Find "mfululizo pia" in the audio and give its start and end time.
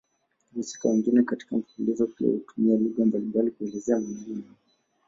1.57-2.27